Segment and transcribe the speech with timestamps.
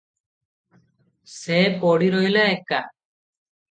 [1.35, 2.85] ସେ ପଡ଼ି ରହିଲା ଏକା।